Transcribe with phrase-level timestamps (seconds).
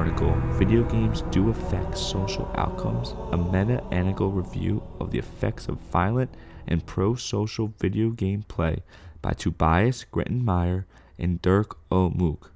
[0.00, 5.76] article, Video Games Do Affect Social Outcomes, a meta analytical review of the effects of
[5.76, 6.34] violent
[6.66, 8.82] and pro social video game play
[9.20, 10.86] by Tobias Greitemeyer
[11.18, 12.08] and Dirk O.
[12.08, 12.48] Mügge.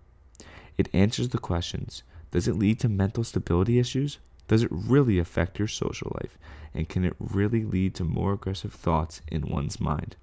[0.78, 4.16] It answers the questions Does it lead to mental stability issues?
[4.48, 6.38] Does it really affect your social life?
[6.72, 10.16] And can it really lead to more aggressive thoughts in one's mind?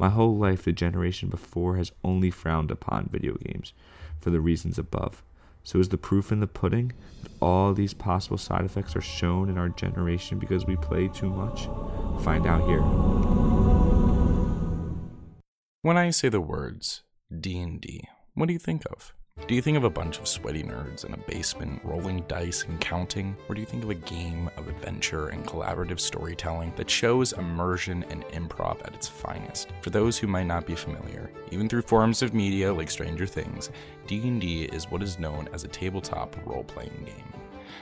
[0.00, 3.72] My whole life, the generation before has only frowned upon video games
[4.20, 5.22] for the reasons above.
[5.62, 9.48] So, is the proof in the pudding that all these possible side effects are shown
[9.48, 11.68] in our generation because we play too much?
[12.24, 12.82] Find out here.
[15.82, 19.14] When I say the words D&D, what do you think of?
[19.50, 22.80] Do you think of a bunch of sweaty nerds in a basement rolling dice and
[22.80, 23.36] counting?
[23.48, 28.04] Or do you think of a game of adventure and collaborative storytelling that shows immersion
[28.10, 29.72] and improv at its finest?
[29.80, 33.72] For those who might not be familiar, even through forms of media like Stranger Things,
[34.06, 37.32] D&D is what is known as a tabletop role-playing game.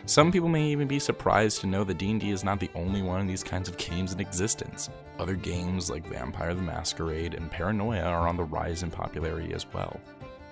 [0.06, 3.20] Some people may even be surprised to know that D&D is not the only one
[3.20, 4.88] of these kinds of games in existence.
[5.18, 9.66] Other games like Vampire the Masquerade and Paranoia are on the rise in popularity as
[9.74, 10.00] well.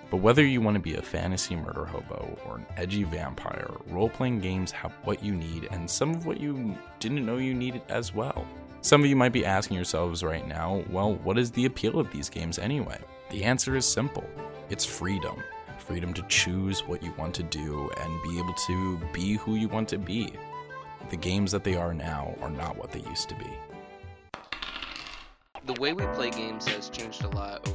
[0.09, 4.09] But whether you want to be a fantasy murder hobo or an edgy vampire, role
[4.09, 7.81] playing games have what you need and some of what you didn't know you needed
[7.89, 8.47] as well.
[8.81, 12.09] Some of you might be asking yourselves right now, well, what is the appeal of
[12.11, 12.99] these games anyway?
[13.31, 14.23] The answer is simple
[14.69, 15.43] it's freedom.
[15.77, 19.67] Freedom to choose what you want to do and be able to be who you
[19.67, 20.33] want to be.
[21.09, 23.47] The games that they are now are not what they used to be.
[25.65, 27.67] The way we play games has changed a lot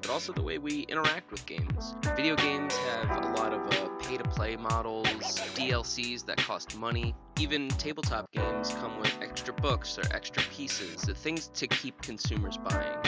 [0.00, 1.94] but also the way we interact with games.
[2.16, 5.06] Video games have a lot of uh, pay to play models,
[5.54, 7.14] DLCs that cost money.
[7.38, 12.56] Even tabletop games come with extra books or extra pieces, the things to keep consumers
[12.58, 13.07] buying.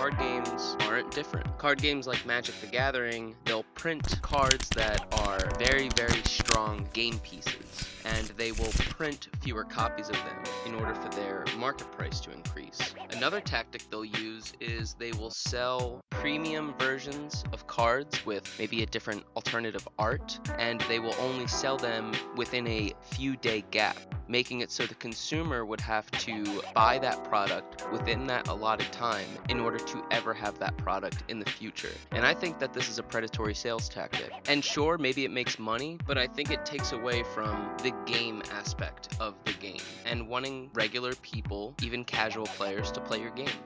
[0.00, 1.58] Card games aren't different.
[1.58, 7.18] Card games like Magic the Gathering, they'll print cards that are very, very strong game
[7.18, 12.18] pieces and they will print fewer copies of them in order for their market price
[12.20, 12.94] to increase.
[13.10, 18.86] Another tactic they'll use is they will sell premium versions of cards with maybe a
[18.86, 23.98] different alternative art, and they will only sell them within a few day gap,
[24.30, 29.26] making it so the consumer would have to buy that product within that allotted time
[29.48, 31.92] in order to ever have that product in the future.
[32.12, 34.30] And I think that this is a predatory sales tactic.
[34.46, 38.42] And sure, maybe it makes money, but I think it takes away from the game
[38.52, 43.50] aspect of the game and wanting regular people, even casual players, to play your game.